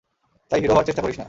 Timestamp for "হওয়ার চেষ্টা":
0.73-1.01